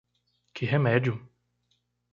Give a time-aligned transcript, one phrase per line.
[0.55, 1.13] Que remédio!